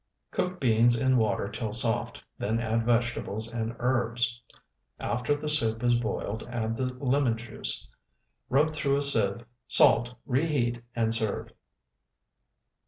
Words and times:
Cook 0.31 0.59
beans 0.59 0.97
in 0.99 1.17
water 1.17 1.47
till 1.47 1.73
soft, 1.73 2.23
then 2.39 2.59
add 2.59 2.87
vegetables 2.87 3.47
and 3.47 3.75
herbs; 3.77 4.41
after 4.99 5.35
the 5.35 5.47
soup 5.47 5.83
is 5.83 5.93
boiled, 5.93 6.41
add 6.49 6.75
the 6.75 6.87
lemon 6.95 7.37
juice; 7.37 7.87
rub 8.49 8.71
through 8.73 8.97
a 8.97 9.03
sieve; 9.03 9.45
salt, 9.67 10.15
reheat, 10.25 10.81
and 10.95 11.13
serve. 11.13 11.51